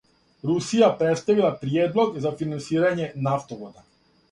[0.51, 3.89] Русија представила приједлог за финансирање нафтовода